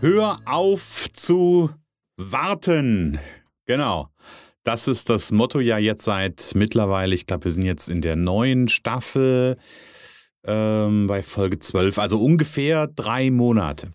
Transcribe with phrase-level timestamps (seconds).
[0.00, 1.70] Hör auf zu
[2.16, 3.18] warten.
[3.66, 4.08] Genau.
[4.62, 8.14] Das ist das Motto ja jetzt seit mittlerweile, ich glaube, wir sind jetzt in der
[8.14, 9.56] neuen Staffel
[10.46, 13.92] ähm, bei Folge 12, also ungefähr drei Monate.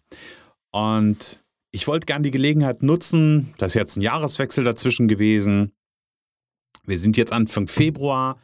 [0.72, 1.40] Und
[1.72, 5.72] ich wollte gerne die Gelegenheit nutzen, da ist jetzt ein Jahreswechsel dazwischen gewesen.
[6.86, 8.38] Wir sind jetzt Anfang Februar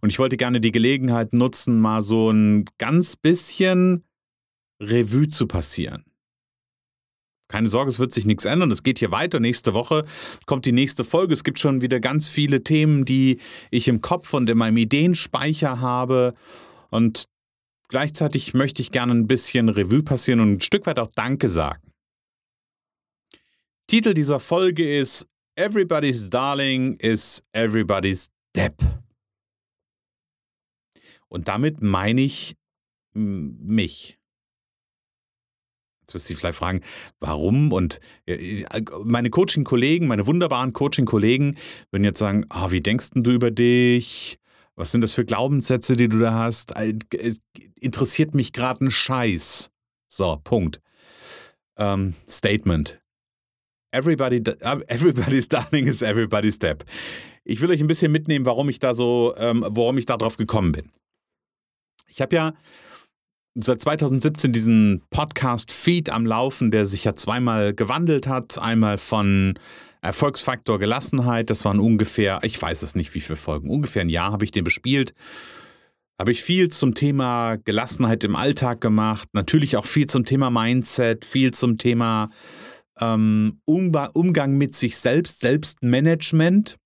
[0.00, 4.02] und ich wollte gerne die Gelegenheit nutzen, mal so ein ganz bisschen
[4.80, 6.04] Revue zu passieren.
[7.52, 8.70] Keine Sorge, es wird sich nichts ändern.
[8.70, 9.38] Es geht hier weiter.
[9.38, 10.06] Nächste Woche
[10.46, 11.34] kommt die nächste Folge.
[11.34, 15.78] Es gibt schon wieder ganz viele Themen, die ich im Kopf und in meinem Ideenspeicher
[15.78, 16.32] habe.
[16.88, 17.24] Und
[17.88, 21.92] gleichzeitig möchte ich gerne ein bisschen Revue passieren und ein Stück weit auch Danke sagen.
[23.86, 28.80] Titel dieser Folge ist Everybody's Darling is Everybody's Depp.
[31.28, 32.56] Und damit meine ich
[33.12, 34.21] mich.
[36.12, 36.82] Jetzt wirst du dich vielleicht fragen,
[37.20, 37.72] warum?
[37.72, 38.64] Und äh,
[39.04, 41.56] meine Coaching-Kollegen, meine wunderbaren Coaching-Kollegen
[41.90, 44.38] würden jetzt sagen, oh, wie denkst du über dich?
[44.76, 46.74] Was sind das für Glaubenssätze, die du da hast?
[46.76, 47.40] Es
[47.80, 49.70] interessiert mich gerade ein Scheiß.
[50.06, 50.82] So, Punkt.
[51.78, 53.00] Ähm, Statement.
[53.90, 54.42] Everybody,
[54.88, 56.84] everybody's darling is everybody's step.
[57.44, 60.36] Ich will euch ein bisschen mitnehmen, warum ich da so, ähm, warum ich da drauf
[60.36, 60.92] gekommen bin.
[62.08, 62.52] Ich habe ja
[63.54, 68.58] seit 2017 diesen Podcast-Feed am Laufen, der sich ja zweimal gewandelt hat.
[68.58, 69.58] Einmal von
[70.00, 74.32] Erfolgsfaktor Gelassenheit, das waren ungefähr, ich weiß es nicht, wie viele Folgen, ungefähr ein Jahr
[74.32, 75.14] habe ich den bespielt.
[76.18, 81.24] Habe ich viel zum Thema Gelassenheit im Alltag gemacht, natürlich auch viel zum Thema Mindset,
[81.24, 82.30] viel zum Thema
[83.00, 86.76] ähm, Umgang mit sich selbst, Selbstmanagement.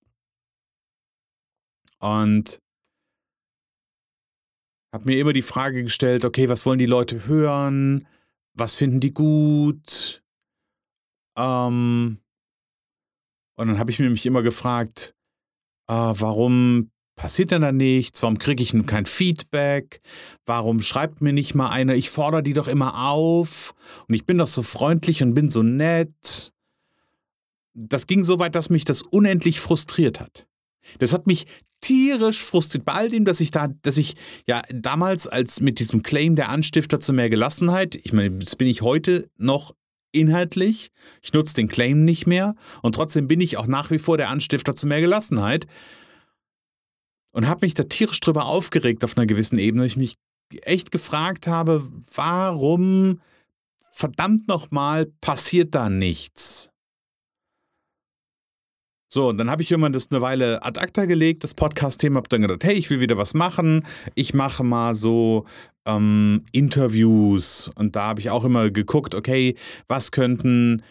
[1.99, 2.61] Und
[4.97, 8.09] habe mir immer die Frage gestellt, okay, was wollen die Leute hören?
[8.55, 10.23] Was finden die gut?
[11.37, 12.19] Ähm,
[13.57, 15.15] und dann habe ich mir mich immer gefragt,
[15.87, 18.23] äh, warum passiert denn da nichts?
[18.23, 20.01] Warum kriege ich kein Feedback?
[20.47, 21.95] Warum schreibt mir nicht mal einer?
[21.95, 23.75] Ich fordere die doch immer auf
[24.09, 26.55] und ich bin doch so freundlich und bin so nett.
[27.75, 30.49] Das ging so weit, dass mich das unendlich frustriert hat.
[31.01, 31.47] Das hat mich
[31.81, 34.15] tierisch frustriert bei all dem, dass ich da, dass ich
[34.47, 38.67] ja damals als mit diesem Claim der Anstifter zu mehr Gelassenheit, ich meine, das bin
[38.67, 39.75] ich heute noch
[40.13, 40.91] inhaltlich,
[41.23, 44.31] ich nutze den Claim nicht mehr und trotzdem bin ich auch nach wie vor der
[44.31, 45.67] Anstifter zu mehr Gelassenheit
[47.33, 50.15] und habe mich da tierisch drüber aufgeregt auf einer gewissen Ebene, ich mich
[50.63, 53.21] echt gefragt habe, warum
[53.93, 56.71] verdammt nochmal passiert da nichts?
[59.09, 62.29] So, und dann habe ich irgendwann das eine Weile ad acta gelegt, das Podcast-Thema, habe
[62.29, 63.87] dann gedacht, hey, ich will wieder was machen.
[64.15, 65.45] Ich mache mal so
[65.85, 67.71] ähm, Interviews.
[67.77, 69.55] Und da habe ich auch immer geguckt, okay,
[69.89, 70.83] was könnten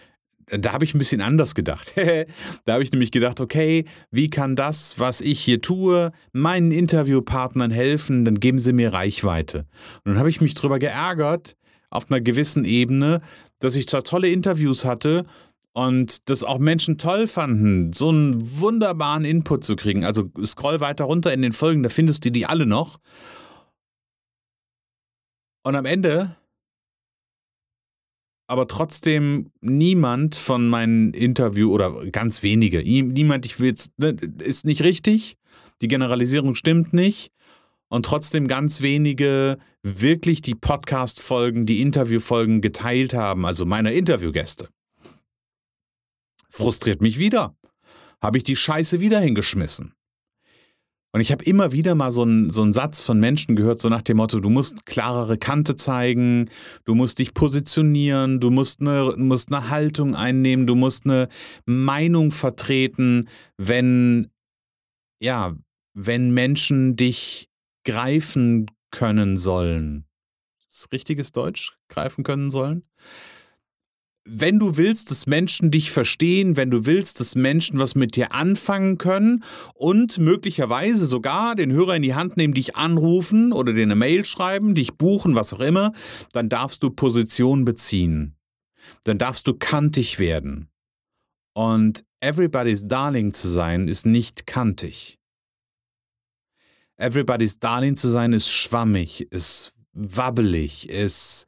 [0.47, 1.93] da habe ich ein bisschen anders gedacht.
[2.65, 7.71] da habe ich nämlich gedacht, okay, wie kann das, was ich hier tue, meinen Interviewpartnern
[7.71, 8.25] helfen?
[8.25, 9.65] Dann geben sie mir Reichweite.
[10.03, 11.55] Und dann habe ich mich darüber geärgert,
[11.89, 13.21] auf einer gewissen Ebene,
[13.59, 15.25] dass ich zwar tolle Interviews hatte
[15.75, 20.06] und das auch Menschen toll fanden, so einen wunderbaren Input zu kriegen.
[20.06, 22.97] Also scroll weiter runter in den Folgen, da findest du die alle noch.
[25.63, 26.38] Und am Ende
[28.47, 34.66] aber trotzdem niemand von meinen Interview oder ganz wenige, niemand, ich will jetzt, ne, ist
[34.66, 35.36] nicht richtig,
[35.81, 37.31] die Generalisierung stimmt nicht
[37.90, 44.69] und trotzdem ganz wenige wirklich die Podcast-Folgen, die Interview-Folgen geteilt haben, also meiner Interviewgäste
[46.56, 47.56] frustriert mich wieder.
[48.22, 49.94] Habe ich die Scheiße wieder hingeschmissen.
[51.12, 53.88] Und ich habe immer wieder mal so einen, so einen Satz von Menschen gehört, so
[53.88, 56.50] nach dem Motto, du musst klarere Kante zeigen,
[56.84, 61.30] du musst dich positionieren, du musst eine, musst eine Haltung einnehmen, du musst eine
[61.66, 64.30] Meinung vertreten, wenn,
[65.22, 65.56] ja,
[65.94, 67.48] wenn Menschen dich
[67.86, 70.06] greifen können sollen.
[70.68, 71.78] Das ist richtiges Deutsch?
[71.88, 72.84] Greifen können sollen?
[74.27, 78.33] Wenn du willst, dass Menschen dich verstehen, wenn du willst, dass Menschen was mit dir
[78.33, 79.44] anfangen können
[79.75, 84.25] und möglicherweise sogar den Hörer in die Hand nehmen, dich anrufen oder dir eine Mail
[84.25, 85.94] schreiben, dich buchen, was auch immer,
[86.33, 88.36] dann darfst du Position beziehen.
[89.04, 90.69] dann darfst du kantig werden.
[91.54, 95.19] Und Everybody's Darling zu sein, ist nicht kantig.
[96.98, 101.48] Everybody's Darling zu sein, ist schwammig, ist wabbelig, ist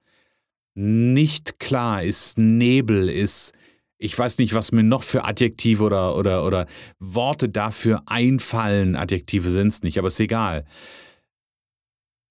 [0.78, 3.54] nicht klar, ist Nebel, ist,
[3.98, 6.68] ich weiß nicht, was mir noch für Adjektive oder, oder, oder
[7.00, 8.96] Worte dafür einfallen.
[8.96, 10.66] Adjektive sind es nicht, aber ist egal.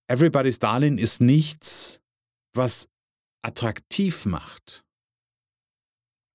[0.09, 2.01] Everybody's Darling ist nichts,
[2.55, 2.89] was
[3.43, 4.85] attraktiv macht.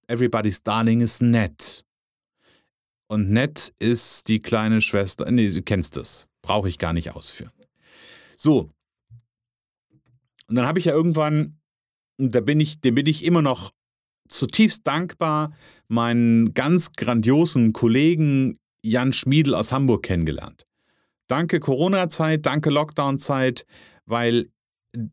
[0.08, 1.86] Everybody's Darling ist nett.
[3.08, 5.30] Und nett ist die kleine Schwester.
[5.32, 6.28] Nee, du kennst es.
[6.42, 7.54] Brauche ich gar nicht ausführen.
[8.36, 8.70] So.
[10.48, 11.61] Und dann habe ich ja irgendwann,
[12.30, 13.72] da bin ich, dem bin ich immer noch
[14.28, 15.52] zutiefst dankbar,
[15.88, 20.66] meinen ganz grandiosen Kollegen Jan Schmiedel aus Hamburg kennengelernt.
[21.28, 23.66] Danke Corona-Zeit, danke Lockdown-Zeit,
[24.06, 24.50] weil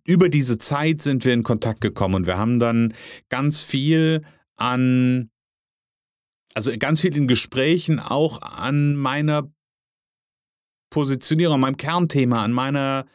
[0.06, 2.94] über diese Zeit sind wir in Kontakt gekommen und wir haben dann
[3.28, 4.22] ganz viel
[4.56, 5.30] an,
[6.54, 9.50] also ganz viel in Gesprächen auch an meiner
[10.90, 13.06] Positionierung, an meinem Kernthema, an meiner,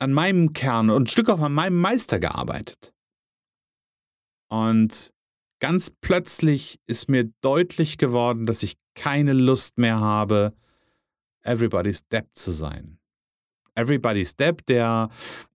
[0.00, 2.94] an meinem Kern und ein Stück auch an meinem Meister gearbeitet.
[4.48, 5.12] Und
[5.60, 10.54] ganz plötzlich ist mir deutlich geworden, dass ich keine Lust mehr habe,
[11.42, 12.98] Everybody's Depp zu sein.
[13.74, 15.08] Everybody's Depp, der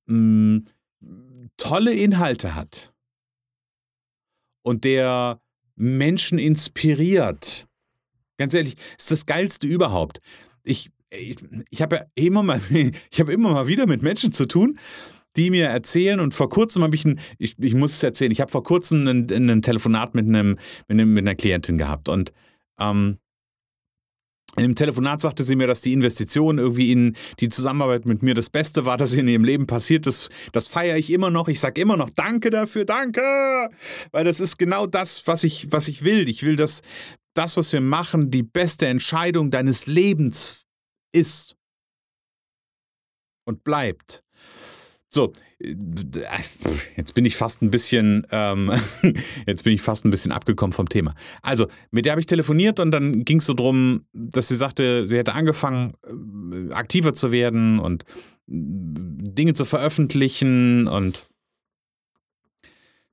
[0.06, 0.16] mh,
[1.00, 2.94] mm, tolle Inhalte hat
[4.64, 5.42] und der
[5.76, 7.68] Menschen inspiriert.
[8.38, 10.20] Ganz ehrlich, ist das Geilste überhaupt.
[10.64, 11.38] Ich, ich,
[11.70, 12.62] ich habe ja immer mal,
[13.12, 14.78] ich habe immer mal wieder mit Menschen zu tun,
[15.36, 18.42] die mir erzählen und vor kurzem habe ich ein, ich, ich muss es erzählen, ich
[18.42, 20.58] habe vor kurzem ein, ein Telefonat mit, einem,
[20.88, 22.34] mit, einem, mit einer Klientin gehabt und
[22.80, 23.18] ähm,
[24.56, 28.52] im Telefonat sagte sie mir, dass die Investition irgendwie in die Zusammenarbeit mit mir das
[28.52, 30.30] Beste war, das in ihrem Leben passiert ist.
[30.52, 31.48] Das feiere ich immer noch.
[31.48, 33.22] Ich sage immer noch Danke dafür, danke!
[34.12, 36.30] Weil das ist genau das, was ich, was ich will.
[36.30, 36.84] Ich will, dass
[37.34, 40.63] das, was wir machen, die beste Entscheidung deines Lebens
[41.14, 41.56] ist
[43.46, 44.24] und bleibt.
[45.10, 45.76] So, äh,
[46.98, 48.72] jetzt bin ich fast ein bisschen, ähm,
[49.48, 51.14] jetzt bin ich fast ein bisschen abgekommen vom Thema.
[51.42, 55.06] Also, mit der habe ich telefoniert und dann ging es so drum, dass sie sagte,
[55.06, 58.06] sie hätte angefangen, äh, aktiver zu werden und äh,
[58.48, 61.28] Dinge zu veröffentlichen und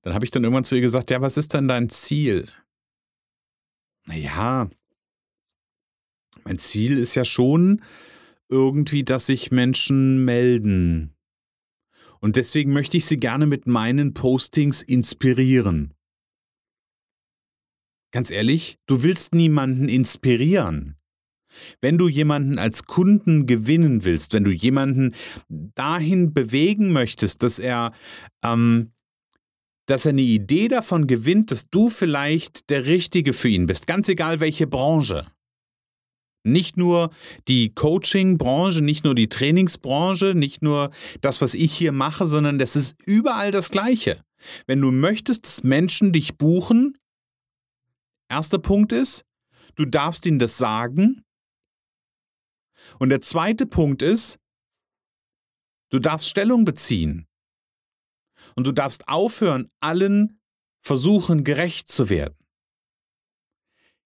[0.02, 2.48] dann habe ich dann irgendwann zu ihr gesagt, ja, was ist denn dein Ziel?
[4.06, 4.70] Naja,
[6.44, 7.82] mein Ziel ist ja schon
[8.48, 11.14] irgendwie, dass sich Menschen melden
[12.20, 15.94] und deswegen möchte ich Sie gerne mit meinen Postings inspirieren.
[18.12, 20.96] Ganz ehrlich, du willst niemanden inspirieren.
[21.80, 25.14] Wenn du jemanden als Kunden gewinnen willst, wenn du jemanden
[25.48, 27.92] dahin bewegen möchtest, dass er,
[28.44, 28.92] ähm,
[29.86, 34.08] dass er eine Idee davon gewinnt, dass du vielleicht der Richtige für ihn bist, ganz
[34.08, 35.26] egal welche Branche,
[36.42, 37.10] nicht nur
[37.48, 40.90] die Coaching-Branche, nicht nur die Trainingsbranche, nicht nur
[41.20, 44.22] das, was ich hier mache, sondern das ist überall das Gleiche.
[44.66, 46.96] Wenn du möchtest, dass Menschen dich buchen,
[48.28, 49.24] erster Punkt ist,
[49.74, 51.22] du darfst ihnen das sagen.
[52.98, 54.38] Und der zweite Punkt ist,
[55.90, 57.26] du darfst Stellung beziehen.
[58.56, 60.40] Und du darfst aufhören, allen
[60.80, 62.36] Versuchen gerecht zu werden.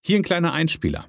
[0.01, 1.09] Hier ein kleiner Einspieler.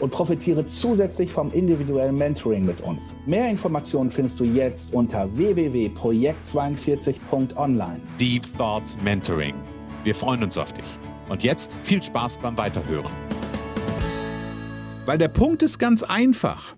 [0.00, 3.14] und profitiere zusätzlich vom individuellen Mentoring mit uns.
[3.26, 8.00] Mehr Informationen findest du jetzt unter www.projekt42.online.
[8.18, 9.54] Deep Thought Mentoring.
[10.04, 10.84] Wir freuen uns auf dich.
[11.28, 13.12] Und jetzt viel Spaß beim Weiterhören.
[15.06, 16.76] Weil der Punkt ist ganz einfach.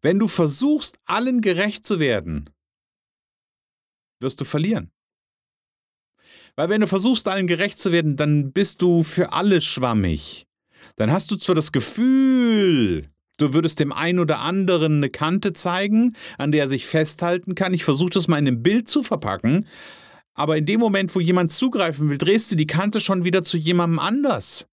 [0.00, 2.50] Wenn du versuchst, allen gerecht zu werden,
[4.20, 4.90] wirst du verlieren.
[6.56, 10.45] Weil wenn du versuchst, allen gerecht zu werden, dann bist du für alle schwammig
[10.96, 16.16] dann hast du zwar das Gefühl, du würdest dem einen oder anderen eine Kante zeigen,
[16.38, 17.74] an der er sich festhalten kann.
[17.74, 19.66] Ich versuche das mal in einem Bild zu verpacken.
[20.34, 23.56] Aber in dem Moment, wo jemand zugreifen will, drehst du die Kante schon wieder zu
[23.56, 24.66] jemandem anders.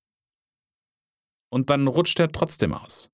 [1.49, 3.09] Und dann rutscht er trotzdem aus.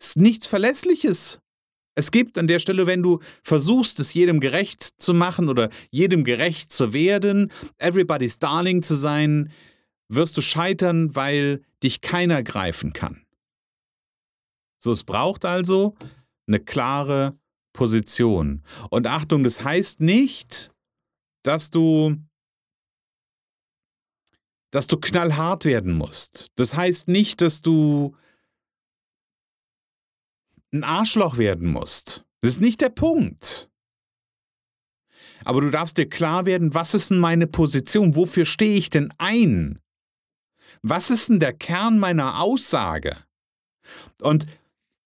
[0.00, 1.40] Ist nichts Verlässliches.
[1.94, 6.24] Es gibt an der Stelle, wenn du versuchst, es jedem gerecht zu machen oder jedem
[6.24, 9.50] gerecht zu werden, everybody's darling zu sein,
[10.08, 13.24] wirst du scheitern, weil dich keiner greifen kann.
[14.78, 15.96] So, es braucht also
[16.46, 17.38] eine klare
[17.72, 18.62] Position.
[18.90, 20.72] Und Achtung, das heißt nicht,
[21.42, 22.16] dass du
[24.72, 26.48] dass du knallhart werden musst.
[26.56, 28.14] Das heißt nicht, dass du
[30.70, 32.26] ein Arschloch werden musst.
[32.42, 33.70] Das ist nicht der Punkt.
[35.44, 38.16] Aber du darfst dir klar werden, was ist denn meine Position?
[38.16, 39.78] Wofür stehe ich denn ein?
[40.82, 43.16] Was ist denn der Kern meiner Aussage?
[44.20, 44.46] Und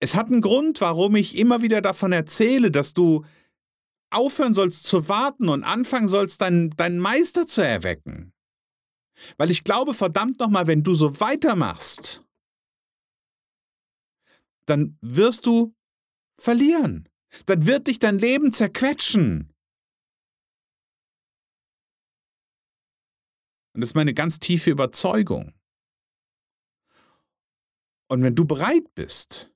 [0.00, 3.24] es hat einen Grund, warum ich immer wieder davon erzähle, dass du
[4.10, 8.32] aufhören sollst zu warten und anfangen sollst, deinen, deinen Meister zu erwecken.
[9.36, 12.22] Weil ich glaube, verdammt nochmal, wenn du so weitermachst,
[14.66, 15.74] dann wirst du
[16.36, 17.08] verlieren.
[17.46, 19.49] Dann wird dich dein Leben zerquetschen.
[23.80, 25.54] Und das ist meine ganz tiefe Überzeugung.
[28.08, 29.50] Und wenn du bereit bist,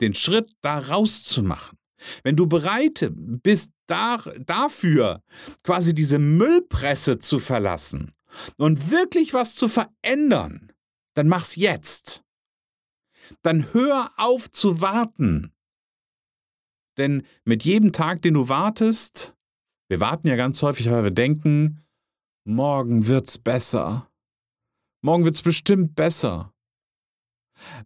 [0.00, 1.78] den Schritt da rauszumachen,
[2.24, 5.22] wenn du bereit bist, da, dafür
[5.62, 8.10] quasi diese Müllpresse zu verlassen
[8.56, 10.72] und wirklich was zu verändern,
[11.14, 12.24] dann mach's jetzt.
[13.42, 15.52] Dann hör auf zu warten.
[16.98, 19.36] Denn mit jedem Tag, den du wartest,
[19.86, 21.85] wir warten ja ganz häufig, weil wir denken,
[22.46, 24.08] morgen wird's besser.
[25.02, 26.54] Morgen wird's bestimmt besser.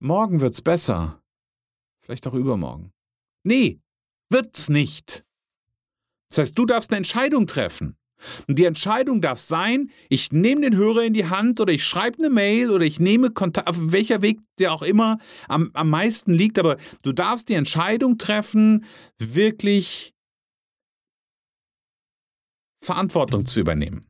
[0.00, 1.22] Morgen wird's besser.
[2.02, 2.92] Vielleicht auch übermorgen.
[3.42, 3.80] Nee,
[4.28, 5.24] wird's nicht.
[6.28, 7.96] Das heißt, du darfst eine Entscheidung treffen.
[8.46, 12.18] Und die Entscheidung darf sein, ich nehme den Hörer in die Hand oder ich schreibe
[12.18, 16.34] eine Mail oder ich nehme Kontakt, auf welcher Weg der auch immer am, am meisten
[16.34, 18.84] liegt, aber du darfst die Entscheidung treffen,
[19.18, 20.12] wirklich
[22.82, 24.09] Verantwortung zu übernehmen.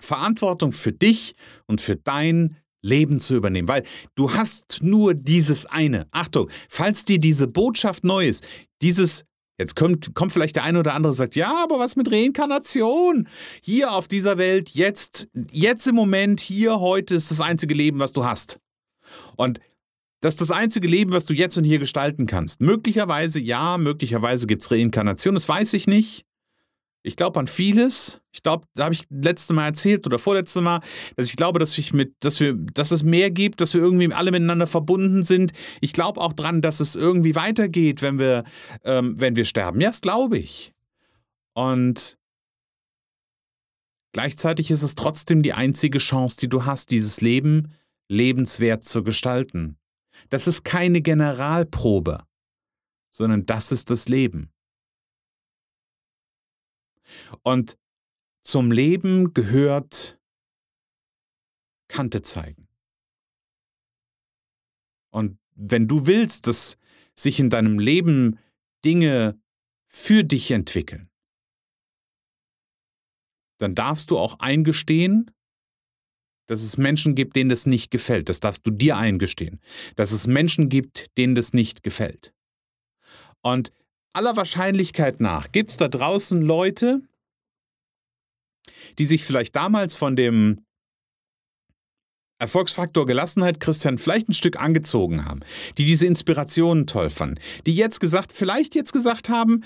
[0.00, 1.34] Verantwortung für dich
[1.66, 3.84] und für dein Leben zu übernehmen, weil
[4.16, 6.06] du hast nur dieses eine.
[6.10, 8.46] Achtung, falls dir diese Botschaft neu ist,
[8.82, 9.24] dieses
[9.58, 13.28] Jetzt kommt, kommt vielleicht der eine oder andere und sagt, ja, aber was mit Reinkarnation?
[13.62, 18.12] Hier auf dieser Welt, jetzt, jetzt im Moment, hier, heute ist das einzige Leben, was
[18.12, 18.58] du hast.
[19.36, 19.60] Und
[20.20, 22.60] das ist das einzige Leben, was du jetzt und hier gestalten kannst.
[22.60, 26.24] Möglicherweise ja, möglicherweise gibt es Reinkarnation, das weiß ich nicht.
[27.04, 28.20] Ich glaube an vieles.
[28.32, 30.80] Ich glaube, da habe ich letzte Mal erzählt oder vorletzte Mal,
[31.16, 34.12] dass ich glaube, dass ich mit, dass wir, dass es mehr gibt, dass wir irgendwie
[34.12, 35.52] alle miteinander verbunden sind.
[35.80, 38.44] Ich glaube auch dran, dass es irgendwie weitergeht, wenn wir,
[38.84, 39.80] ähm, wenn wir sterben.
[39.80, 40.72] Ja, das glaube ich.
[41.54, 42.18] Und
[44.12, 47.72] gleichzeitig ist es trotzdem die einzige Chance, die du hast, dieses Leben
[48.08, 49.76] lebenswert zu gestalten.
[50.28, 52.22] Das ist keine Generalprobe,
[53.10, 54.52] sondern das ist das Leben.
[57.42, 57.78] Und
[58.42, 60.20] zum Leben gehört
[61.88, 62.68] Kante zeigen.
[65.10, 66.78] Und wenn du willst, dass
[67.14, 68.38] sich in deinem Leben
[68.84, 69.38] Dinge
[69.86, 71.10] für dich entwickeln,
[73.58, 75.30] dann darfst du auch eingestehen,
[76.46, 78.28] dass es Menschen gibt, denen das nicht gefällt.
[78.28, 79.60] Das darfst du dir eingestehen.
[79.94, 82.34] Dass es Menschen gibt, denen das nicht gefällt.
[83.42, 83.72] Und
[84.12, 87.02] aller Wahrscheinlichkeit nach gibt es da draußen Leute,
[88.98, 90.64] die sich vielleicht damals von dem
[92.38, 95.40] Erfolgsfaktor Gelassenheit Christian vielleicht ein Stück angezogen haben,
[95.78, 99.62] die diese Inspirationen toll fanden, die jetzt gesagt, vielleicht jetzt gesagt haben,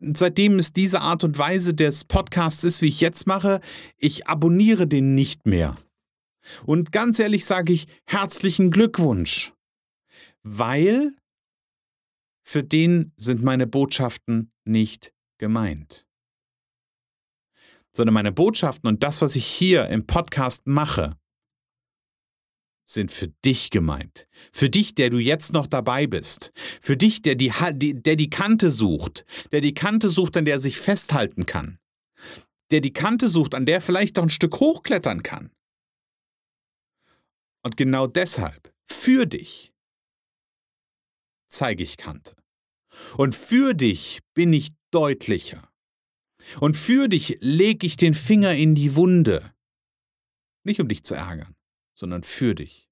[0.00, 3.60] seitdem es diese Art und Weise des Podcasts ist, wie ich jetzt mache,
[3.98, 5.76] ich abonniere den nicht mehr.
[6.64, 9.52] Und ganz ehrlich sage ich herzlichen Glückwunsch,
[10.42, 11.12] weil
[12.46, 16.06] für den sind meine Botschaften nicht gemeint.
[17.92, 21.18] Sondern meine Botschaften und das, was ich hier im Podcast mache,
[22.88, 24.28] sind für dich gemeint.
[24.52, 26.52] Für dich, der du jetzt noch dabei bist.
[26.80, 27.50] Für dich, der die,
[28.00, 29.24] der die Kante sucht.
[29.50, 31.80] Der die Kante sucht, an der er sich festhalten kann.
[32.70, 35.50] Der die Kante sucht, an der er vielleicht doch ein Stück hochklettern kann.
[37.64, 39.72] Und genau deshalb, für dich,
[41.48, 42.34] zeige ich Kante.
[43.16, 45.70] Und für dich bin ich deutlicher.
[46.60, 49.52] Und für dich lege ich den Finger in die Wunde.
[50.64, 51.54] Nicht um dich zu ärgern,
[51.94, 52.88] sondern für dich.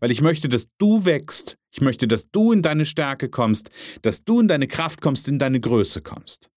[0.00, 1.56] Weil ich möchte, dass du wächst.
[1.72, 3.70] Ich möchte, dass du in deine Stärke kommst,
[4.02, 6.50] dass du in deine Kraft kommst, in deine Größe kommst.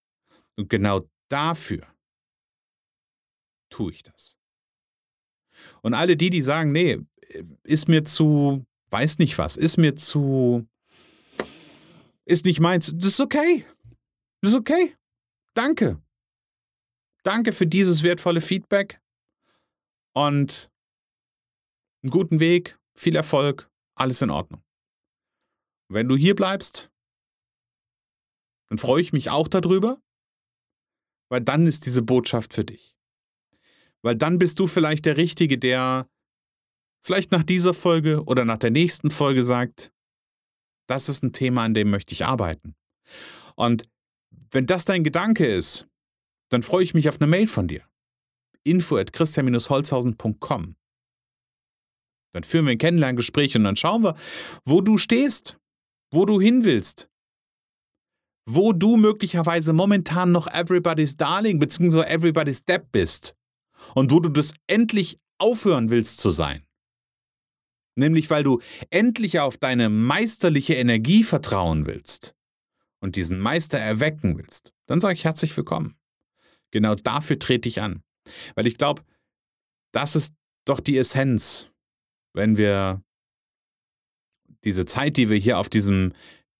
[0.55, 1.87] Und genau dafür
[3.69, 4.37] tue ich das.
[5.81, 6.99] Und alle die, die sagen, nee,
[7.63, 10.67] ist mir zu, weiß nicht was, ist mir zu
[12.25, 12.91] ist nicht meins.
[12.95, 13.65] Das ist okay.
[14.41, 14.95] Das ist okay.
[15.53, 16.01] Danke.
[17.23, 18.99] Danke für dieses wertvolle Feedback.
[20.13, 20.69] Und
[22.03, 24.63] einen guten Weg, viel Erfolg, alles in Ordnung.
[25.89, 26.91] Wenn du hier bleibst,
[28.69, 30.01] dann freue ich mich auch darüber,
[31.29, 32.95] weil dann ist diese Botschaft für dich.
[34.01, 36.09] Weil dann bist du vielleicht der Richtige, der
[37.05, 39.92] vielleicht nach dieser Folge oder nach der nächsten Folge sagt,
[40.87, 42.75] das ist ein Thema, an dem möchte ich arbeiten.
[43.55, 43.83] Und
[44.51, 45.87] wenn das dein Gedanke ist,
[46.49, 47.81] dann freue ich mich auf eine Mail von dir.
[48.63, 50.75] info at christian-holzhausen.com
[52.33, 54.15] Dann führen wir ein Kennenlerngespräch und dann schauen wir,
[54.65, 55.57] wo du stehst,
[56.11, 57.09] wo du hin willst,
[58.45, 62.01] wo du möglicherweise momentan noch everybody's darling bzw.
[62.01, 63.35] everybody's step bist
[63.95, 66.63] und wo du das endlich aufhören willst zu sein.
[67.95, 72.35] Nämlich weil du endlich auf deine meisterliche Energie vertrauen willst
[72.99, 75.95] und diesen Meister erwecken willst, dann sage ich herzlich willkommen.
[76.71, 78.01] Genau dafür trete ich an.
[78.55, 79.03] Weil ich glaube,
[79.91, 80.33] das ist
[80.65, 81.69] doch die Essenz,
[82.33, 83.03] wenn wir
[84.63, 86.13] diese Zeit, die wir hier auf diesem,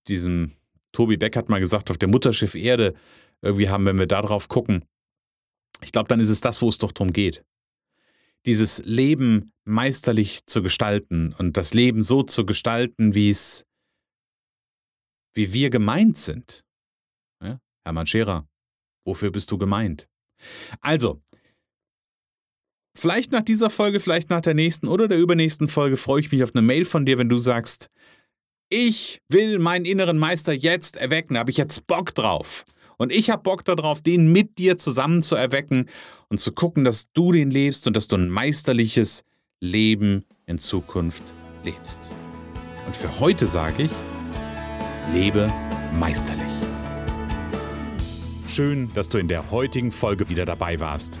[0.08, 0.52] diesem,
[0.92, 2.94] Tobi Beck hat mal gesagt, auf der Mutterschiff Erde
[3.42, 4.84] irgendwie haben, wenn wir da drauf gucken,
[5.82, 7.44] ich glaube, dann ist es das, wo es doch darum geht.
[8.46, 13.64] Dieses Leben meisterlich zu gestalten und das Leben so zu gestalten, wie es,
[15.34, 16.62] wie wir gemeint sind.
[17.42, 17.58] Ja?
[17.86, 18.46] Hermann Scherer,
[19.06, 20.08] wofür bist du gemeint?
[20.80, 21.22] Also,
[22.96, 26.42] vielleicht nach dieser Folge, vielleicht nach der nächsten oder der übernächsten Folge freue ich mich
[26.42, 27.88] auf eine Mail von dir, wenn du sagst,
[28.70, 32.64] ich will meinen inneren Meister jetzt erwecken, da habe ich jetzt Bock drauf.
[32.96, 35.86] Und ich habe Bock darauf, den mit dir zusammen zu erwecken
[36.28, 39.24] und zu gucken, dass du den lebst und dass du ein meisterliches
[39.60, 41.34] Leben in Zukunft
[41.64, 42.10] lebst.
[42.86, 43.90] Und für heute sage ich,
[45.12, 45.52] lebe
[45.98, 46.52] meisterlich.
[48.46, 51.20] Schön, dass du in der heutigen Folge wieder dabei warst.